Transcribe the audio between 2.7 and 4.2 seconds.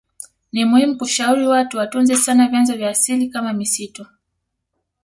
vya asili kama misitu